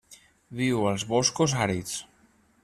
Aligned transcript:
Viu 0.61 0.87
als 0.93 1.05
boscos 1.11 1.55
àrids. 1.67 1.95